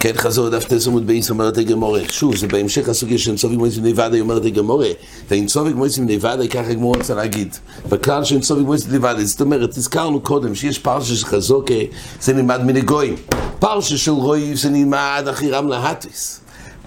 [0.00, 2.00] כן, חזור דף תס עמוד בייס אומרת הגמורה.
[2.08, 4.88] שוב, זה בהמשך הסוגיה של אינסופי מועצת בני ודאי אומרת הגמורה.
[5.30, 7.56] ואינסופי מועצת בני ודאי, ככה הגמורה רוצה להגיד.
[7.88, 11.74] בכלל של אינסופי מועצת בני ודאי, זאת אומרת, הזכרנו קודם שיש פרשה של חזוקה,
[12.20, 13.16] זה נלמד מן הגויים.
[13.58, 16.40] פרשה של רוי זה נלמד אחי רם להטיס.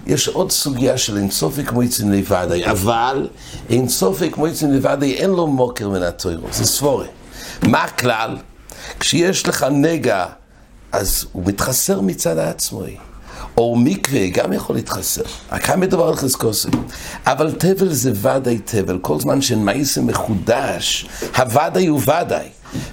[0.06, 3.28] יש עוד סוגיה של אינסופק מועצת בני ודאי, אבל
[3.70, 7.17] אינסופק מועצת בני ודאי אין לו מוקר מן התוירו, זה סבורה.
[7.62, 8.36] מה הכלל?
[9.00, 10.26] כשיש לך נגע,
[10.92, 12.96] אז הוא מתחסר מצד העצמאי.
[13.56, 15.22] או מקווה גם יכול להתחסר,
[15.52, 16.68] רק כאן מדובר על חזקוסם.
[17.26, 22.48] אבל תבל זה ודאי תבל, כל זמן שמייסה מחודש, הוודאי הוא ודאי.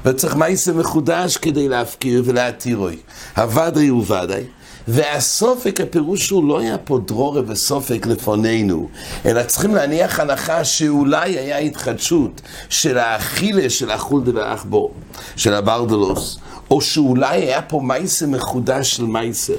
[0.05, 2.97] וצריך מייסה מחודש כדי להפקיר ולהתירוי.
[3.37, 4.43] הוודאי הוא ודאי.
[4.87, 8.87] והסופק, הפירוש הוא לא היה פה דרורה וסופק לפנינו,
[9.25, 14.91] אלא צריכים להניח הנחה שאולי היה התחדשות של האכילה של החולדה והאחבור,
[15.35, 16.37] של הברדלוס.
[16.71, 19.53] או שאולי היה פה מייסר מחודש של מייסר.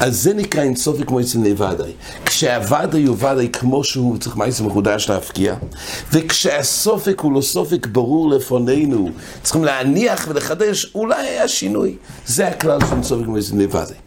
[0.00, 1.92] אז זה נקרא אינסופי כמו אצל נבדאי.
[2.24, 5.54] כשהוודאי הוא ודאי כמו שהוא צריך מייסר מחודש להפקיע,
[6.12, 9.10] וכשהסופק הוא לא סופק ברור לפנינו,
[9.42, 11.96] צריכים להניח ולחדש, אולי היה שינוי.
[12.26, 14.03] זה הכלל של אינסופי כמו אצל נבדאי.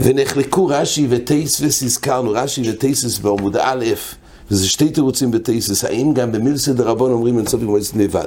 [0.00, 3.84] ונחלקו רש"י וטייסס, הזכרנו רש"י וטייסס בעמוד א',
[4.50, 8.26] וזה שתי תירוצים בטייסס, האם גם במילסא דרבון אומרים אינסופי כמו אצל נבדאי.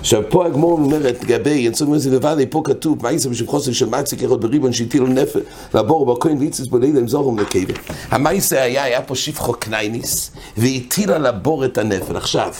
[0.00, 3.88] עכשיו פה הגמור אומרת לגבי יצאו מזה לבד, פה כתוב מה יצא בשביל חוסר של
[3.88, 5.40] מצי כרות בריבון שהטילו נפל
[5.74, 7.74] לבור בכהן ויצס בלילה עם זורם לקבל.
[8.10, 12.16] המייסה היה, היה פה שפחו קנייניס והטילה לבור את הנפל.
[12.16, 12.52] עכשיו,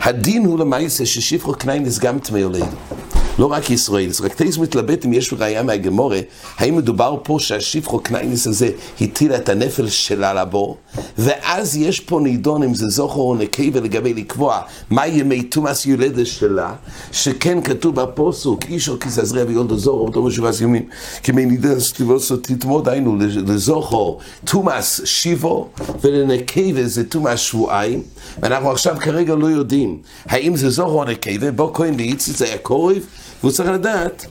[0.00, 3.15] הדין הוא למייסה ששפחו קנייניס גם טמא לילה.
[3.38, 6.20] לא רק ישראל, רק תייס מתלבט אם יש ראייה מהגמורה,
[6.56, 8.70] האם מדובר פה שהשפחו קנייניס הזה
[9.00, 10.76] הטילה את הנפל שלה לבור,
[11.18, 16.26] ואז יש פה נידון אם זה זוכר או נקבה לגבי לקבוע מה ימי תומאס יולדת
[16.26, 16.74] שלה,
[17.12, 20.88] שכן כתוב בפוסוק, איש או כיס עזריה ויולדו זוכר, אותו משובס ימים,
[21.22, 25.68] כמי נידס תבוסו תתמוד היינו לזוכר תומאס שיבו,
[26.00, 28.02] ולנקבה זה תומאס שבועיים,
[28.42, 33.02] ואנחנו עכשיו כרגע לא יודעים האם זה זוכר או נקבה, בוא כהן ואיציץ היה קורב,
[33.46, 34.26] והוא צריך לדעת,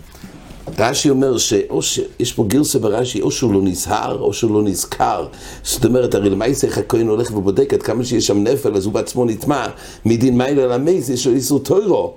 [0.80, 5.28] רש"י אומר שאו שיש פה גרסה ברש"י, או שהוא לא נזהר, או שהוא לא נזכר.
[5.64, 8.94] זאת אומרת, הרי למעשה איך הכהן הולך ובודק עד כמה שיש שם נפל, אז הוא
[8.94, 9.68] בעצמו נטמע
[10.06, 10.78] מדין מיילה
[11.14, 12.14] יש לו איסור טוירו.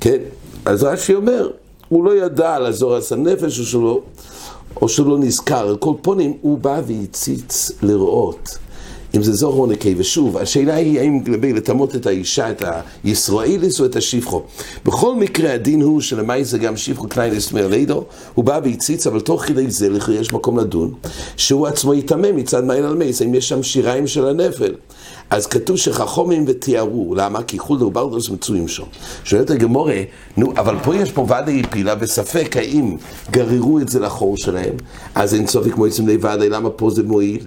[0.00, 0.18] כן?
[0.64, 1.50] אז רש"י אומר,
[1.88, 4.00] הוא לא ידע על הזורס הנפש, או שהוא לא,
[4.82, 5.68] או שהוא לא נזכר.
[5.68, 8.58] על כל פונים, הוא בא והציץ לראות.
[9.16, 12.62] אם זה זוכר או נקי, ושוב, השאלה היא האם לגבי לטמות את האישה, את
[13.04, 14.42] הישראליס או את השפחו.
[14.84, 19.42] בכל מקרה הדין הוא שלמאי זה גם שפחו קניינס מהלידו, הוא בא והציץ, אבל תוך
[19.44, 20.94] כדי זה לכי יש מקום לדון,
[21.36, 24.74] שהוא עצמו יטמא מצד מייל על מייס, האם יש שם שיריים של הנפל.
[25.30, 27.42] אז כתוב שחכומים ותיארו, למה?
[27.42, 28.84] כי חולדה וברדוס מצויים שם.
[29.24, 30.02] שואלת הגמורה,
[30.36, 32.96] נו, אבל פה יש פה ודאי פילה, וספק האם
[33.30, 34.74] גררו את זה לחור שלהם,
[35.14, 37.46] אז אין סופי כמו אצלם ודאי, למה פה זה מועיל?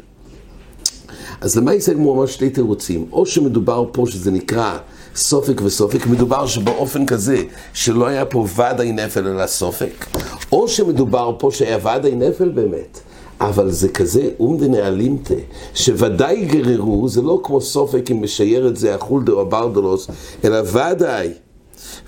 [1.42, 3.06] אז למה יצא כמו ממש שתי תירוצים?
[3.12, 4.78] או שמדובר פה שזה נקרא
[5.16, 10.06] סופק וסופק, מדובר שבאופן כזה שלא היה פה ודאי נפל אלא סופק,
[10.52, 13.00] או שמדובר פה שהיה ודאי נפל באמת.
[13.42, 15.34] אבל זה כזה אומדנה אלימתה,
[15.74, 20.08] שוודאי גררו, זה לא כמו סופק אם משייר את זה החולדה או הברדלוס,
[20.44, 21.32] אלא ודאי.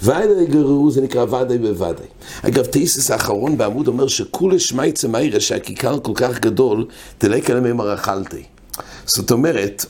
[0.03, 2.07] ודאי גררו זה נקרא ודאי בוודאי.
[2.41, 6.85] אגב, תאיסס האחרון בעמוד אומר שכולי שמייצה מאירה שהכיכר כל כך גדול,
[7.21, 8.56] דלק עליהם אמר אכלתי.
[9.07, 9.85] זאת אומרת,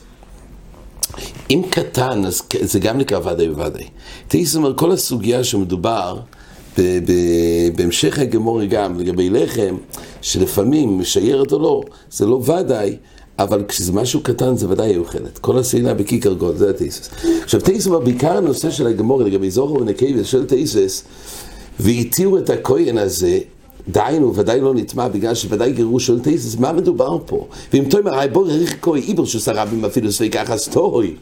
[1.50, 3.84] אם קטן, אז זה גם נקרא ודאי וודאי.
[4.28, 6.20] תאיס אומר, כל הסוגיה שמדובר
[7.76, 9.76] בהמשך הגמורי גם, לגבי לחם,
[10.22, 12.96] שלפעמים משיירת או לא, זה לא ודאי,
[13.38, 15.38] אבל כשזה משהו קטן זה ודאי אוכלת.
[15.38, 17.10] כל השאלה בכיכר גול, זה התאיסס.
[17.42, 21.04] עכשיו תאיסס בעיקר הנושא של הגמורי לגבי זוכר ונקייבס של תאיסס,
[21.80, 23.38] והתירו את הכהן הזה
[23.88, 27.46] דהיינו, ודאי לא נטמע בגלל שוודאי גירוש של תייסס, מה מדובר פה?
[27.72, 31.14] ואם תאמר, היי בוא ריח כוי איבר שסרבים אפילו אחס תוי.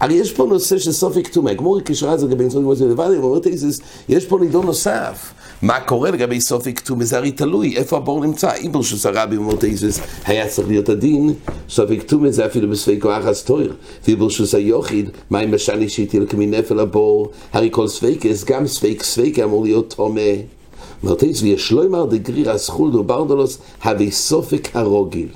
[0.00, 3.24] הרי יש פה נושא של סופי כתומה, גמור קשרה זה לגבי סופי כתומה לבד, הוא
[3.24, 5.32] אומר תייסס, יש פה נידון נוסף.
[5.62, 7.04] מה קורה לגבי סופי כתומה?
[7.04, 8.52] זה הרי תלוי, איפה הבור נמצא?
[8.52, 11.34] איבר שסרבים אומר תייסס, היה צריך להיות הדין,
[11.68, 13.68] סופי כתומה זה אפילו בספק אחס תוי.
[14.04, 19.02] ואיבר שסר יוחיד, מה אם משני שהטיל כמי נפל הבור, הרי כל ספקס, גם ספק
[19.02, 20.59] ספק אמור להיות תומה.
[21.04, 25.28] מרתיס ויש לא דגריר הסחול דו ברדולוס הווי סופק הרוגיל.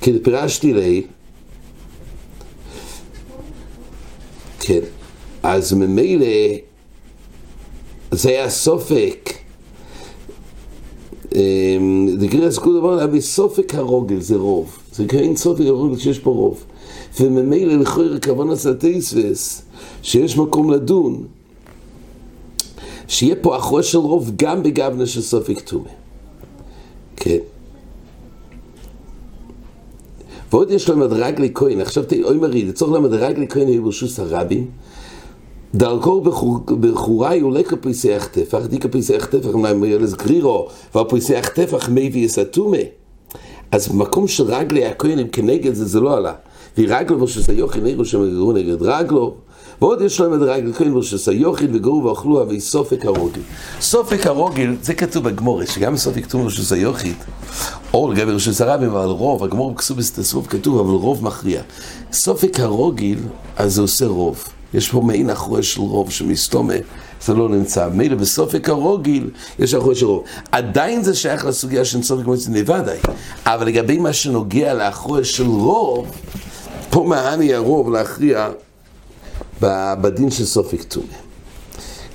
[0.00, 1.02] כי פירשתי לי,
[4.60, 4.80] כן,
[5.42, 6.26] אז ממילא
[8.10, 9.32] זה היה סופק.
[12.18, 14.78] דגריר הסחול דו ברדולוס הווי סופק הרוגל, זה רוב.
[14.92, 16.64] זה כאין סופק הרוגל שיש פה רוב.
[17.20, 19.62] וממילא לכוי רקבון הסטייסווס,
[20.02, 21.24] שיש מקום לדון.
[23.08, 25.88] שיהיה פה אחרו של רוב גם בגבנה של סופק טומא.
[27.16, 27.38] כן.
[30.52, 34.20] ועוד יש להם רגלי כהן, עכשיו תראי, אוי מרי, לצורך להם רגלי כהן היו ברשוס
[34.20, 34.70] הרבים,
[35.74, 36.20] דרכו
[36.80, 42.76] בחורי עולה כפיסח טפח, די כפיסח טפח, אמנם ילד גרירו, והפיסח טפח מביא יסתומה.
[43.70, 46.32] אז במקום של רגלי הכהנים כנגד זה, זה לא עלה.
[46.78, 49.34] וירגלו ושסה יוכי נגרו שם גרו נגד רגלו.
[49.80, 53.42] ועוד יש להם את רגל כהן ושסה יוכי וגרו ואכלו אבי סופק הרוגיל.
[53.80, 57.24] סופק הרוגיל, זה כתוב בגמורה, שגם סופק תום ושסה יוכית,
[57.94, 61.62] או לגבי רשסה רבים, אבל רוב, הגמור בכסובס תסרוב כתוב, אבל רוב מכריע.
[62.12, 63.18] סופק הרוגיל,
[63.56, 64.44] אז זה עושה רוב.
[64.74, 66.74] יש פה מעין אחרוש של רוב שמסתומה,
[67.24, 67.88] זה לא נמצא.
[67.88, 70.22] מילא בסופק הרוגיל, יש אחרוש של רוב.
[70.52, 72.98] עדיין זה שייך לסוגיה של סופק מועצת נבדאי,
[73.46, 76.06] אבל לגבי מה שנוגע לאחרוש של רוב,
[76.90, 78.48] פה מעני הרוב להכריע
[79.60, 81.06] בדין של סופק טומא.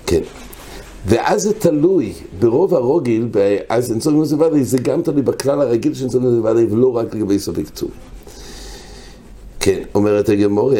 [0.05, 0.21] כן.
[1.05, 3.27] ואז זה תלוי, ברוב הרוגיל,
[3.69, 6.95] אז אין סופק מועצת נבדאי, זה גם תלוי בכלל הרגיל של סופק מועצת נבדאי, ולא
[6.97, 7.91] רק לגבי סופק טומא.
[9.59, 10.71] כן, אומרת הגמור,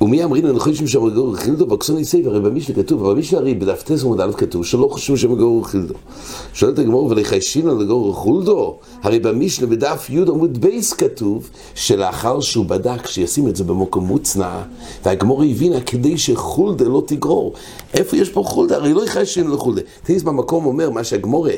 [0.00, 4.04] ומי אמרין אנחנו חושבים שמגור חילדו בקסוני סייבר, הרי במשנה כתוב, במשנה הרי בדף טס
[4.04, 5.94] עמוד א' כתוב שלא חושבים שמגור חילדו.
[6.54, 13.06] שואלת הגמור ולחיישינו לגור חולדו, הרי במשנה בדף י' עמוד בייס כתוב שלאחר שהוא בדק
[13.06, 14.62] שישים את זה במקום מוצנע,
[15.04, 17.52] והגמור הבינה כדי שחולדה לא תגרור.
[17.94, 18.76] איפה יש פה חולדה?
[18.76, 19.82] הרי לא יחיישינו לחולדה.
[20.02, 21.54] תראי במקום אומר מה שהגמורה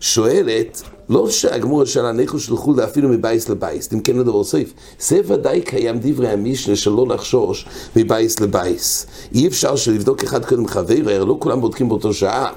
[0.00, 4.72] שואלת, לא שהגמור של הניחוש של חולדה אפילו מבייס לבייס, אם כן לדבר סעיף.
[5.00, 7.66] זה ודאי קיים דברי המשנה שלא לחשוש
[7.96, 9.06] מבייס לבייס.
[9.34, 12.52] אי אפשר שלבדוק אחד קודם חבר, לא כולם בודקים באותו שעה.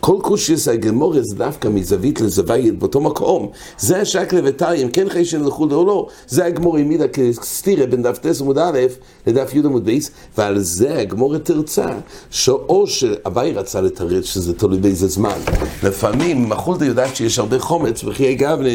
[0.00, 3.50] כל קושיס הגמורה זה דווקא מזווית לזווית באותו מקום.
[3.78, 8.18] זה השק לביתר, אם כן חיישן לחולדה או לא, זה הגמור העמידה כסתירה בין דף
[8.18, 8.78] טס עמוד א'
[9.26, 11.88] לדף י' עמוד בייס, ועל זה הגמור תרצה,
[12.30, 15.38] שאו שאביי רצה לתרץ שזה תלוי באיזה זמן.
[15.82, 18.68] לפעמים החולדה יודעת שיש הרבה חומץ וכי גבנה,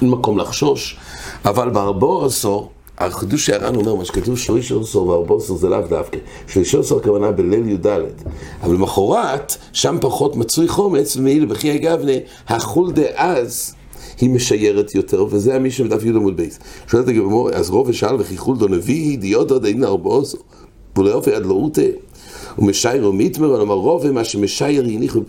[0.00, 0.96] אין מקום לחשוש,
[1.44, 6.18] אבל בארבו עשור החידוש שהר"ן אומר, מה שכתוב שליש עשור וארבע עשור זה לאו דווקא.
[6.46, 7.86] שליש עשור הכוונה בליל י"ד.
[8.62, 12.12] אבל למחרת, שם פחות מצוי חומץ, ומעיל בכי הגבנה,
[12.48, 13.74] החול דאז
[14.20, 16.58] היא משיירת יותר, וזה מי שמדף י' עמוד בייס.
[16.86, 20.40] שואלת הגמור, אז רוב ושאל וכי חולדו נביא, ידיעות עוד אין ארבע עשור.
[20.96, 21.82] ולא יופי עד לא רותה.
[22.58, 25.20] ומשייר ומיתמר, אמר רוב מה שמשייר יניחו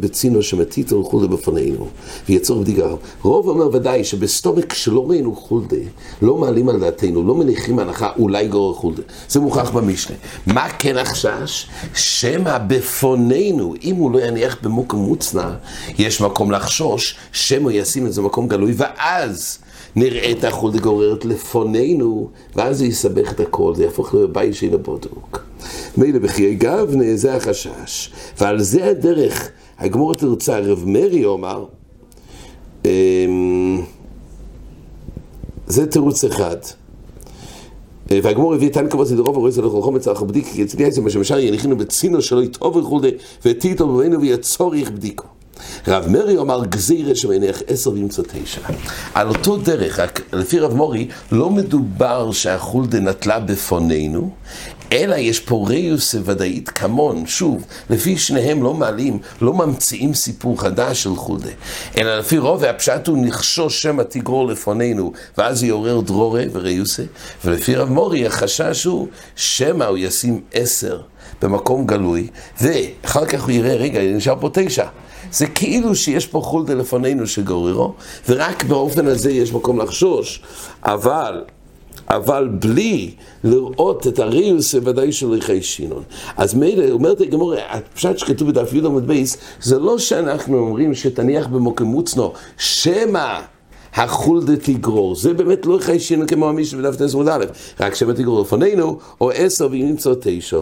[0.00, 1.86] בצינו שמטיטו וכולי בפנינו,
[2.28, 2.88] ויצור בדיקה.
[3.22, 5.76] רוב אומר ודאי שבסטורק שלא ראינו חולדה,
[6.22, 9.02] לא מעלים על דעתנו, לא מניחים הנחה, אולי גורר חולדה.
[9.28, 10.16] זה מוכרח במשנה.
[10.46, 11.66] מה כן החשש?
[11.94, 15.50] שמא בפוננו, אם הוא לא יניח במוקם מוצנע,
[15.98, 19.58] יש מקום לחשוש, שמא ישים את זה במקום גלוי, ואז...
[19.96, 24.74] נראה את החולדה גוררת לפוננו, ואז זה יסבך את הכל, זה יהפוך להיות בית של
[24.74, 25.42] הבודוק.
[25.96, 28.10] מילא בחיי גבנה, זה החשש.
[28.40, 31.64] ועל זה הדרך, הגמור תרצה, רב מרי אומר,
[32.84, 33.80] אמ,
[35.66, 36.56] זה תירוץ אחד.
[38.10, 41.38] והגמור הביא תן כבוד לדרוב ורואה זה לכל חומץ בדיק כי אצלי זה מה שמשל
[41.38, 43.10] יניחינו בצינו שלא יטוב וכולי
[43.44, 45.24] ותיתו בבינו ויצוריך בדיקו
[45.88, 48.60] רב מרי אומר גזירה שמניח עשר וימצא תשע.
[49.14, 54.30] על אותו דרך, רק לפי רב מורי, לא מדובר שהחולדה נטלה בפוננו,
[54.92, 61.02] אלא יש פה ריוס ודאית כמון, שוב, לפי שניהם לא מעלים, לא ממציאים סיפור חדש
[61.02, 61.50] של חולדה,
[61.98, 67.02] אלא לפי רוב הפשט הוא נחשוש שמא תגרור לפוננו, ואז יעורר דרורה וריוסה,
[67.44, 71.00] ולפי רב מורי החשש הוא שמא הוא ישים עשר
[71.42, 72.26] במקום גלוי,
[72.60, 74.86] ואחר כך הוא יראה, רגע, נשאר פה תשע.
[75.32, 77.92] זה כאילו שיש פה חולדה לפנינו שגוררו,
[78.28, 80.42] ורק באופן הזה יש מקום לחשוש,
[80.84, 81.44] אבל...
[82.08, 83.10] אבל בלי
[83.44, 86.02] לראות את הריוס ודאי של ריחי שינון.
[86.36, 91.46] אז מילא, אומרת הגמור, הפשט שכתוב בדף י' עמוד בייס, זה לא שאנחנו אומרים שתניח
[91.46, 93.40] במוקם מוצנו, שמא
[93.94, 95.16] החולדה תגרור.
[95.16, 97.44] זה באמת לא ריחי שינון כמו המשנה בדף ת' עמוד א',
[97.80, 100.60] רק שמא תגרור לפנינו, או עשר ואם נמצא תשע.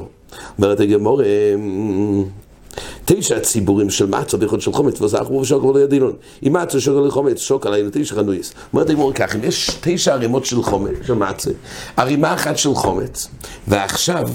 [0.59, 1.23] אומרת הגמור,
[3.09, 6.13] תשע ציבורים של מצה באיכות של חומץ, וזכרו ושוקר ולא ידינון.
[6.47, 8.53] אם מצה שוקר לחומץ, שוקר עלינו תשע חנויס.
[8.73, 11.51] אומרת הגמור ככה, אם יש תשע ערימות של חומץ, של מצה,
[11.97, 13.29] ערימה אחת של חומץ,
[13.69, 14.29] ועכשיו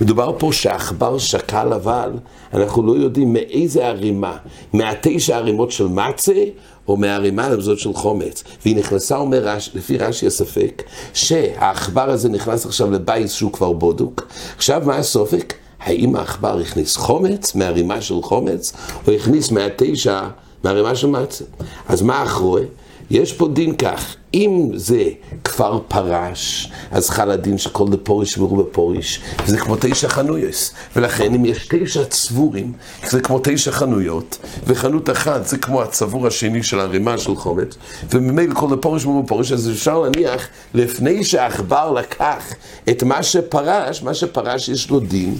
[0.00, 2.10] מדובר פה שעכבר שקל אבל,
[2.54, 4.36] אנחנו לא יודעים מאיזה ערימה,
[4.72, 6.44] מהתשע ערימות של מצה,
[6.88, 8.44] או מהערימה הזאת של חומץ.
[8.64, 10.82] והיא נכנסה, אומר רש, לפי רש"י הספק,
[11.14, 14.26] שהעכבר הזה נכנס עכשיו לבייס שהוא כבר בודוק.
[14.56, 15.54] עכשיו מה הסופק?
[15.84, 18.72] האם העכבר הכניס חומץ מהרימה של חומץ,
[19.06, 20.22] או הכניס מהתשע
[20.64, 21.44] מהרימה של מצה?
[21.88, 22.62] אז מה אחרוי?
[23.10, 25.04] יש פה דין כך, אם זה
[25.44, 30.70] כפר פרש, אז חל הדין שכל דפוריש מרובה פוריש, זה כמו תשע חנויות.
[30.96, 32.72] ולכן אם יש תשע צבורים,
[33.08, 37.76] זה כמו תשע חנויות, וחנות אחת זה כמו הצבור השני של הרימה של חומץ,
[38.10, 42.44] וממילא כל דפוריש מרובה פוריש, אז אפשר להניח, לפני שהעכבר לקח
[42.90, 45.34] את מה שפרש, מה שפרש יש לו דין,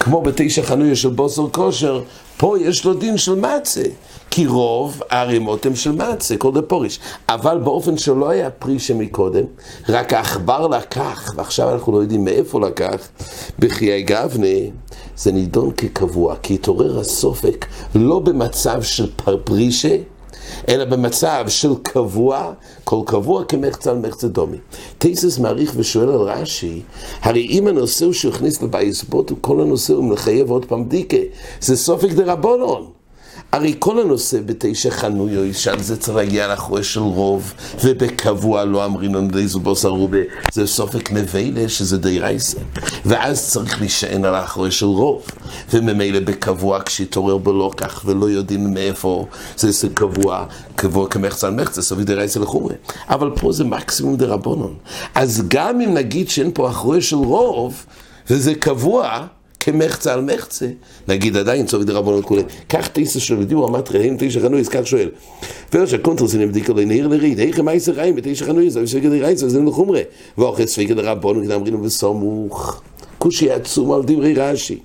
[0.00, 2.02] כמו בתשע חנויות של בוסר כושר,
[2.40, 3.82] פה יש לו דין של מצה.
[4.30, 7.00] כי רוב הערימות הם של מצה, כל דפוריש.
[7.28, 9.44] אבל באופן שלא היה פרי שמקודם,
[9.88, 13.08] רק העכבר לקח, ועכשיו אנחנו לא יודעים מאיפה לקח,
[13.58, 14.46] בחיי גבנה,
[15.16, 19.10] זה נידון כקבוע, כי התעורר הסופק לא במצב של
[19.44, 19.96] פרישה,
[20.68, 22.52] אלא במצב של קבוע,
[22.84, 24.56] כל קבוע כמחצה על מחצה דומי.
[24.98, 26.82] טייסס מעריך ושואל על רש"י,
[27.22, 31.16] הרי אם הנושא הוא שהוא הכניס לבייסבוט, כל הנושא הוא מחייב עוד פעם דיקה,
[31.60, 32.99] זה סופק דה רבונון.
[33.52, 37.54] הרי כל הנושא בתשע חנויו, שעל זה צריך להגיע לאחורי של רוב,
[37.84, 40.18] ובקבוע לא אמרים לנו די זובוס ערובה,
[40.52, 42.58] זה סופק נבלה שזה די רייסה.
[43.04, 45.22] ואז צריך להישען על האחורי של רוב.
[45.72, 49.26] וממילא בקבוע כשהתעורר בלא כך, ולא יודעים מאיפה
[49.56, 52.74] זה קבוע, קבוע כמחצה מחצה, סביב די רייסה לחומרה.
[53.08, 54.74] אבל פה זה מקסימום דה רבונון.
[55.14, 57.84] אז גם אם נגיד שאין פה אחורי של רוב,
[58.30, 59.26] וזה קבוע,
[59.60, 60.66] כמחצה על מחצה,
[61.08, 62.42] נגיד עדיין צובי דרבנות כולי.
[62.68, 65.08] קח תיסה של ידיעו, אמרת ראם תשע חנויס, כך שואל.
[65.70, 70.00] פירוש הקונטרסין בדיקה לנהיר לריד, היכם מייסר רעים בתשע חנויס, אבל ספיקה דרייסה, זה לחומרה.
[70.38, 72.82] ואוכל ספיקה דרבנו, כדי אמרינו בסמוך.
[73.18, 74.78] כושי עצום על דברי רש"י.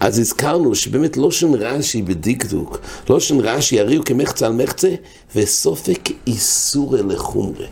[0.00, 2.78] אז הזכרנו שבאמת לא שן רש"י בדקדוק,
[3.10, 4.94] לא שן רש"י הרי הוא כמחצה על מחצה,
[5.36, 7.66] וסופק איסורי לחומרה.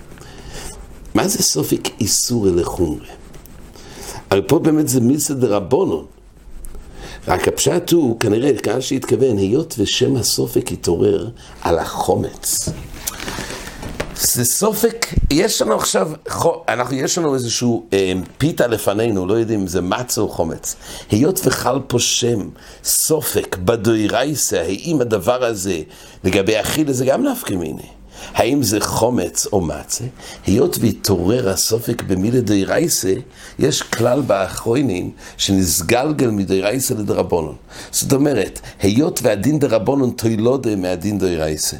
[1.14, 3.21] מה זה סופק איסורי לחומרה?
[4.32, 6.04] אבל פה באמת זה מיסא דרבונון.
[7.28, 11.28] רק הפשט הוא, כנראה, כאן שהתכוון, היות ושם הסופק התעורר
[11.62, 12.68] על החומץ.
[14.16, 16.10] זה סופק, יש לנו עכשיו,
[16.68, 20.76] אנחנו, יש לנו איזשהו אה, פיתה לפנינו, לא יודעים אם זה מצה או חומץ.
[21.10, 22.48] היות וחל פה שם,
[22.84, 25.80] סופק, בדוירייסה, האם הדבר הזה,
[26.24, 27.88] לגבי אכילה זה גם נפקא מיני.
[28.34, 30.04] האם זה חומץ או מצה,
[30.46, 33.14] היות והתעורר הסופק במילי דיירייסה,
[33.58, 37.54] יש כלל באחרונים שנסגלגל מדיירייסה לדרבונון.
[37.90, 41.76] זאת אומרת, היות והדין דרבונון תוילודה מהדין דיירייסה.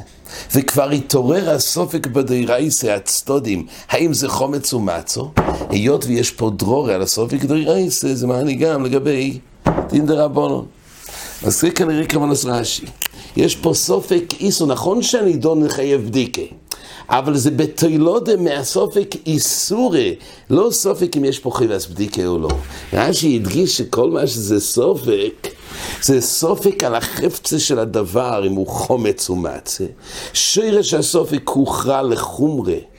[0.55, 5.31] וכבר התעורר הסופק בדיירייסה, הצטודים, האם זה חומץ או מצו,
[5.69, 9.39] היות ויש פה דרור על הסופק דיירייסה, זה מעני גם לגבי
[9.89, 10.65] דין דרבונון.
[11.43, 12.85] אז זה כנראה כוונת רש"י.
[13.37, 16.41] יש פה סופק איסו, נכון שהנידון מחייב בדיקה,
[17.09, 20.15] אבל זה בתוילודה מהסופק איסורי,
[20.49, 22.49] לא סופק אם יש פה חייבס בדיקה או לא.
[22.93, 25.47] רש"י הדגיש שכל מה שזה סופק,
[26.01, 29.85] זה סופק על החפצה של הדבר, אם הוא חומץ ומצה.
[30.33, 32.92] שרש הסופק הוכרע לחומרה.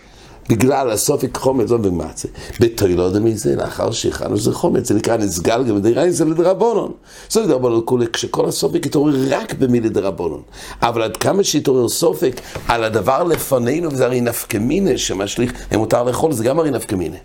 [0.48, 2.28] בגלל הסופק חומץ לא במצה.
[2.60, 6.92] בתוילודה מזה, לאחר שהכנו שזה חומץ, זה נקרא נסגל גם דרייסה לדרבונון.
[7.30, 10.42] זה דרבונון כולי, כשכל הסופק יתעורר רק במילי דרבונון.
[10.82, 16.44] אבל עד כמה שיתעורר סופק על הדבר לפנינו, וזה הרי נפקמינה שמשליך, מותר לאכול, זה
[16.44, 17.16] גם הרי נפקמינה.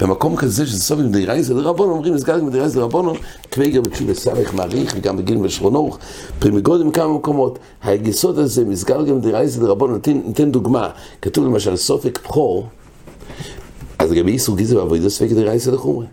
[0.00, 3.16] במקום כזה שזה סוף עם דרייסה דרבונון, אומרים נסגל גם דרייסה דרבונון,
[3.50, 5.98] כפי גם בתשובה סמך מעריך, וגם בגיל בשכונוך,
[6.38, 7.58] פרימיגודים כמה מקומות.
[7.82, 10.90] היסוד הזה, מסגל גם דרייסה דרבונון, ניתן דוגמה,
[11.22, 12.66] כתוב למשל סופק בכור,
[13.98, 16.06] אז לגבי איסור גיזר ועבודה ספק דרייסה לחומרה.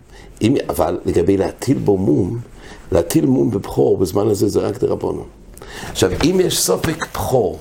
[0.68, 2.38] אבל לגבי להטיל בו מום,
[2.92, 5.26] להטיל מום בבכור בזמן הזה זה רק דרבונון.
[5.90, 7.58] עכשיו, אם יש סופק בכור,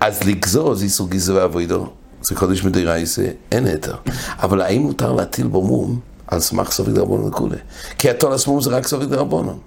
[0.00, 1.86] אז לגזוז איסור גיזר ועבודו,
[2.22, 3.94] זה קודש מדי רייסה, אין היתר.
[4.38, 7.56] אבל האם מותר להטיל בו מום על סמך סופק דרבונון וכולי?
[7.98, 9.58] כי התולס מום זה רק סופק דרבונון.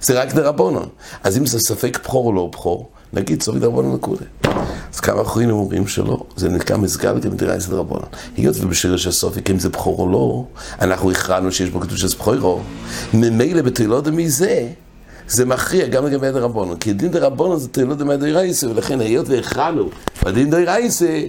[0.00, 0.88] זה רק דרבונון.
[1.22, 4.26] אז אם זה ספק בכור או לא בכור, נגיד סופק דרבונון וכולי.
[4.94, 8.08] אז כמה אחרים אומרים שלא, זה נקרא מסגל כמדי רייסה דרבונון.
[8.36, 10.44] היות ובשיר של סופק אם זה בכור או לא,
[10.80, 12.60] אנחנו הכרענו שיש בו כתוב שזה בכורו.
[13.14, 14.68] ממילא בתהילות מזה,
[15.28, 16.76] זה מכריע גם לגבי דרבונון.
[16.76, 19.88] כי דין דרבונון זה תהילות דמי רייסה, ולכן היות והכרענו
[20.22, 21.20] בדין דרייסה,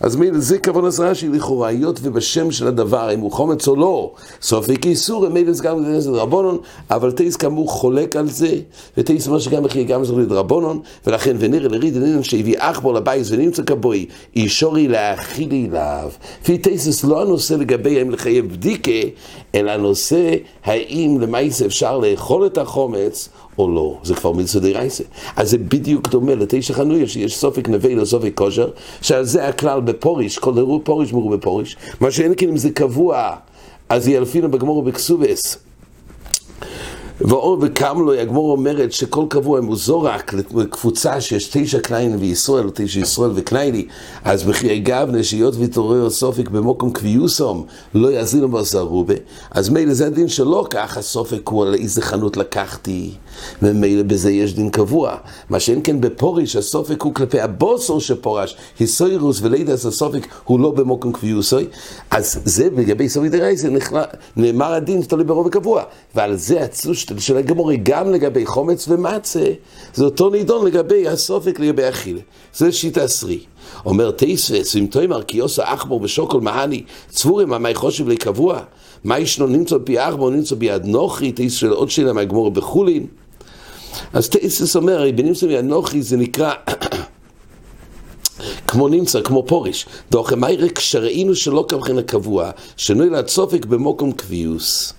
[0.00, 3.76] אז מי, זה כוון עשרה שהיא לכאורה, היות ובשם של הדבר, אם הוא חומץ או
[3.76, 6.58] לא, סופק איסור, מילא זה גם רבונון,
[6.90, 8.56] אבל תייס כאמור חולק על זה,
[8.98, 13.26] ותייס אומר שגם אחי גם זוכר רבונון, ולכן ונראה לריד אינן שהביא אח בו לבית
[13.30, 16.10] ונמצא כבוי, אישורי להאכיל אליו.
[16.42, 19.08] לפי תייסס לא הנושא לגבי האם לחייב בדיקה,
[19.54, 20.34] אלא הנושא
[20.64, 25.04] האם למעשה אפשר לאכול את החומץ או לא, זה כבר מצווה דרייסה.
[25.36, 28.68] אז זה בדיוק דומה לתשע חנויה שיש סופק נווה לסופק כושר,
[29.02, 33.30] שעל זה הכלל בפוריש, כל אירוע פוריש מורו בפוריש, מה שאין כן אם זה קבוע,
[33.88, 35.63] אז ילפינו בגמור ובקסובס.
[37.20, 43.30] ואור וקמלוי, הגמור אומרת שכל קבוע הוא זורק לקבוצה שיש תשע קניינים וישראל, תשע ישראל
[43.34, 43.86] וקנייני,
[44.24, 49.14] אז בחיי גבנה שהיות ויתעורר סופק במוקום קביוסום, לא יאזינו בזרובה,
[49.50, 53.10] אז מילא זה הדין שלא ככה סופק הוא על איזה חנות לקחתי,
[53.62, 55.16] ומילא בזה יש דין קבוע.
[55.50, 61.12] מה שאין כן בפוריש, הסופק הוא כלפי הבוסר שפורש, היסוירוס ולידס הסופק הוא לא במוקום
[61.12, 61.66] קביוסוי,
[62.10, 63.68] אז זה לגבי סופק דרייסה
[64.36, 65.82] נאמר הדין שתלוי ברוב הקבוע,
[66.14, 69.52] ועל זה הצלוש של הגמורי גם לגבי חומץ ומצה,
[69.94, 72.20] זה אותו נידון לגבי הסופק לגבי אכילה.
[72.54, 73.40] זה שיטה סרי.
[73.86, 78.60] אומר תייסס, אם תאמר כי עושה אחבור ושוקול מהני, צבורים המי חושב לקבוע,
[79.04, 83.06] מה ישנו נמצא בי אחבור, נמצא בי אדנוכי, תייסס של עוד שאלה מהגמורי בחולין.
[84.12, 86.52] אז תייסס אומר, בנמצא בי אדנוכי זה נקרא...
[88.66, 89.86] כמו נמצא, כמו פורש.
[90.10, 94.94] דוח מיירק שראינו שלא כמכן הקבוע, שנוי לצופק במוקום קביוס.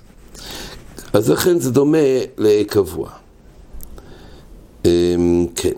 [1.15, 1.97] אז לכן זה דומה
[2.37, 3.09] לקבוע.
[4.85, 5.71] אמ, כן.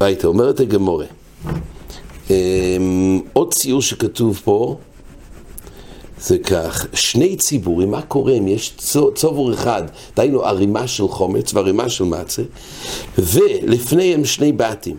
[0.00, 1.06] הייתה אומרת הגמורה.
[2.30, 4.78] אמ, עוד ציור שכתוב פה
[6.20, 8.76] זה כך, שני ציבורים, מה קורה אם יש
[9.14, 9.82] צובור אחד,
[10.16, 12.42] דהיינו ערימה של חומץ וערימה של מצה,
[13.18, 14.96] ולפניהם שני בתים.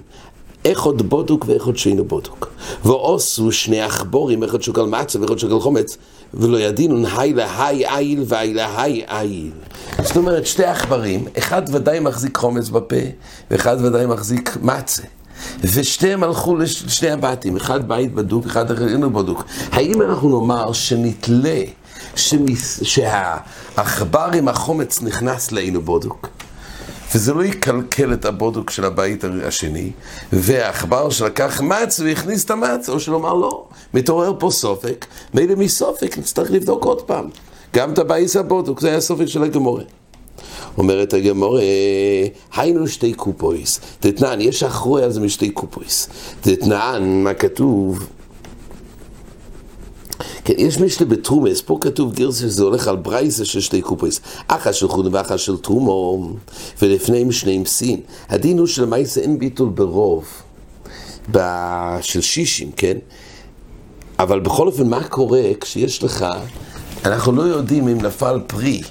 [0.66, 2.52] איך עוד בודוק ואיך עוד שאינו בודוק.
[2.86, 5.98] ועושו שני עכבורים, איך עוד שוקל מצה ואיך עוד שוקל חומץ,
[6.34, 9.52] ולא ידינו היי להי איל והי להי איל.
[10.04, 12.96] זאת אומרת, שתי עכברים, אחד ודאי מחזיק חומץ בפה,
[13.52, 15.04] ואחד ודאי מחזיק מצה.
[15.64, 19.44] ושתיהם הלכו לשני הבתים, אחד בית בדוק, אחד אחר אינו בדוק.
[19.72, 21.62] האם אנחנו נאמר שנתלה
[22.84, 26.28] שהעכבר עם החמץ נכנס לאינו בדוק?
[27.16, 29.92] וזה לא יקלקל את הבדוק של הבית השני,
[30.34, 36.52] והעכבר שלקח מצה והכניס את המצה, או שלומר לא, מתעורר פה ספק, מילא מספק נצטרך
[36.52, 37.30] לבדוק עוד פעם.
[37.76, 39.84] גם את הבית הבדוק, זה היה ספק של הגמרא.
[40.78, 41.62] אומרת הגמרא,
[42.56, 43.80] היינו שתי קופות.
[44.00, 46.10] דתנן, יש אחרוי על זה משתי קופות.
[46.42, 48.08] תתנן, מה כתוב?
[50.46, 54.74] כן, יש משלי בתרומס, פה כתוב גרס שזה הולך על ברייסה של שתי קופויס, אחת
[54.74, 56.30] של חודו ואחת של תרומו,
[56.82, 58.00] ולפניהם שניהם סין.
[58.30, 60.26] הדין הוא שלמעשה אין ביטול ברוב,
[62.02, 62.98] של שישים, כן?
[64.20, 66.26] אבל בכל אופן, מה קורה כשיש לך,
[67.06, 68.82] אנחנו לא יודעים אם נפל פרי.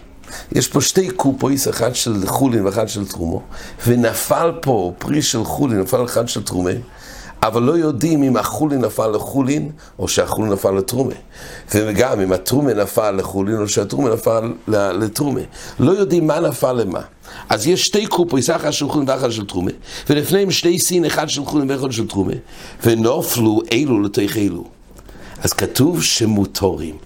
[0.53, 3.43] יש פה שתי קופויס, אחד של חולין ואחד של תרומו,
[3.87, 6.71] ונפל פה פרי של חולין, נפל אחד של תרומה.
[7.43, 11.15] אבל לא יודעים אם החולין נפל לחולין, או שהחולין נפל לתרומה.
[11.75, 15.41] וגם אם התרומה נפל לחולין, או שהתרומה נפל לתרומה.
[15.81, 17.01] לא יודעים מה נפל למה.
[17.49, 19.71] אז יש שתי קופויס, אחת של חולין ואחת של תרומה,
[20.11, 22.33] ולפניהם שתי סין, אחד של חולין ואחד של תרומה,
[22.85, 24.65] ונופלו אלו לתוך אלו.
[25.43, 26.97] אז כתוב שמותורים.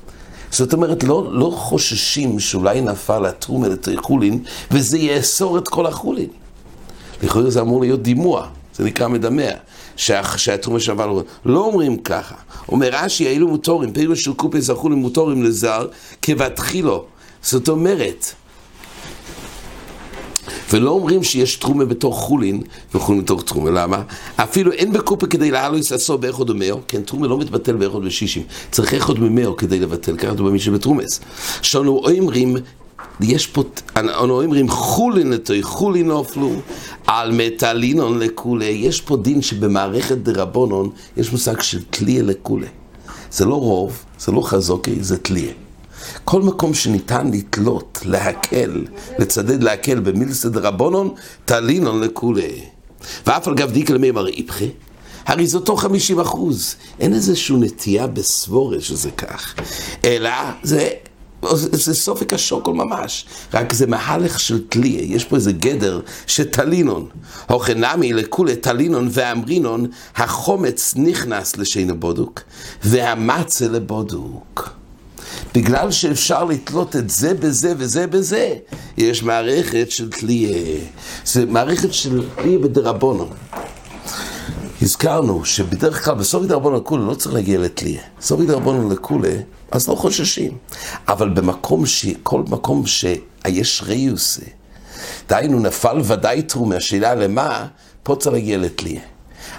[0.50, 6.28] זאת אומרת, לא, לא חוששים שאולי נפל התרומה לתוך חולין, וזה יאסור את כל החולין.
[7.22, 9.50] לכאורה זה אמור להיות דימוע, זה נקרא מדמע.
[9.96, 11.08] שהתרומה של אבל
[11.44, 12.34] לא אומרים ככה.
[12.68, 15.86] אומר רש"י, אלו מוטורים, פירוש של קופי זכו למוטורים לזר
[16.22, 17.04] כבתחילו.
[17.42, 18.34] זאת אומרת,
[20.72, 22.62] ולא אומרים שיש תרומה בתוך חולין
[22.94, 24.02] וחולין בתוך תרומה, למה?
[24.36, 28.94] אפילו אין בקופה כדי להעלות עצמו באחוד ומאו, כן, תרומה לא מתבטל באחוד ושישים, צריך
[28.94, 31.20] איכות ממאו כדי לבטל, ככה דומה מישהו בתרומס.
[31.62, 32.56] שאנו אומרים
[33.20, 33.62] יש פה,
[33.96, 36.52] אנו אומרים חולין לתוי, חולין נופלו,
[37.06, 38.64] על מטלינון לכולי.
[38.64, 42.66] יש פה דין שבמערכת דרבונון יש מושג של תליה לכולי.
[43.30, 45.52] זה לא רוב, זה לא חזוקי, זה תליה.
[46.24, 48.84] כל מקום שניתן לתלות, להקל,
[49.18, 51.14] לצדד להקל במילסא דרבונון,
[51.44, 52.60] תלינון לכולי.
[53.26, 54.70] ואף על גב דיקל מימר איפכי.
[55.26, 56.74] הרי זה אותו 50 אחוז.
[57.00, 59.54] אין איזושהי נטייה בסבורה שזה כך.
[60.04, 60.30] אלא
[60.62, 60.88] זה
[61.54, 67.06] זה סופק השוקול ממש, רק זה מהלך של תליה, יש פה איזה גדר שטלינון.
[67.48, 72.40] הוכנמי לכולי טלינון ואמרינון, החומץ נכנס לשינו בודוק,
[72.84, 74.74] והמצה לבודוק.
[75.54, 78.54] בגלל שאפשר לתלות את זה בזה וזה בזה,
[78.96, 80.78] יש מערכת של תליה.
[81.24, 83.28] זה מערכת של תליה בדרבונו.
[84.84, 88.00] הזכרנו שבדרך כלל בסורי דרבונו לכולי לא צריך להגיע לתליה.
[88.20, 89.36] סורי דרבונו לכולי
[89.70, 90.52] אז לא חוששים.
[91.08, 92.06] אבל במקום ש...
[92.22, 94.40] כל מקום שיש ריוס,
[95.28, 97.66] דהיינו נפל ודאי תרומה, השאלה למה,
[98.02, 99.00] פה צריך להגיע לתליה.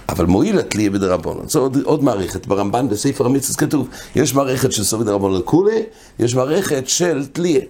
[0.10, 1.50] אבל מועיל לתליה בדרבנון.
[1.50, 2.48] זו עוד, עוד מערכת.
[2.48, 5.84] ברמב"ן בספר המצווה כתוב, יש מערכת של סובי דרבנון לכולי,
[6.20, 7.62] יש מערכת של תליה.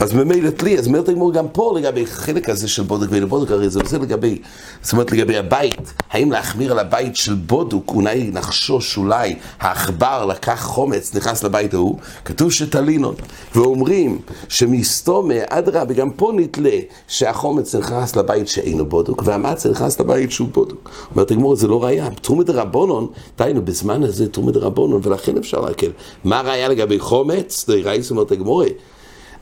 [0.00, 3.50] אז ממילא תלי, אז אומרת הגמור גם פה לגבי חלק הזה של בודוק ואין בודוק,
[3.50, 4.38] הרי זה עושה לגבי,
[4.82, 10.62] זאת אומרת לגבי הבית, האם להחמיר על הבית של בדוק, אולי נחשוש אולי העכבר לקח
[10.64, 13.14] חמץ, נכנס לבית ההוא, כתוב שתלינן,
[13.54, 20.48] ואומרים שמסתמא, אדרבה, גם פה נתלה שהחמץ נכנס לבית שאינו בדוק, והמצה נכנס לבית שהוא
[20.48, 20.90] בדוק.
[21.10, 23.06] אומרת הגמרא, זה לא ראייה, תרומת דרבנן,
[23.38, 25.90] דהיינו, בזמן הזה תרומת דרבנן, ולכן אפשר להקל.
[26.24, 27.64] מה הראייה לגבי חמץ?
[27.68, 28.62] דאורייתא אומרת הגמרא,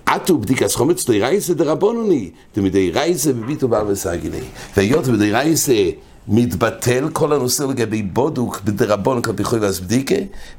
[0.07, 1.55] אטו בדיקת חמץ דאורייתא?
[1.55, 4.41] דרבנן היא, דמדי רייסה וביטו בעל וסגילי.
[4.77, 5.91] והיות בדי רייסה
[6.29, 10.15] מתבטל כל הנושא לגבי בודוק בדרבון כלפי חוילס בדיקה,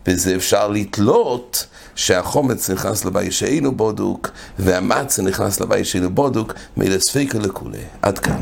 [0.08, 4.30] וזה אפשר לתלות שהחומץ נכנס לבית שאינו בודוק,
[4.60, 7.78] והמצה נכנס לבית שאינו בודוק, מלספיקה לכולי.
[8.02, 8.40] עד כאן.